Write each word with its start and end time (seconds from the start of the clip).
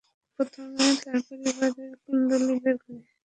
প্রথমে 0.39 0.67
তার 1.01 1.19
পরিবারের 1.27 1.91
কুন্ডলী 2.03 2.55
বের 2.63 2.75
করি। 2.83 2.99